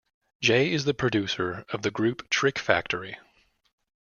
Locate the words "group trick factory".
1.91-3.19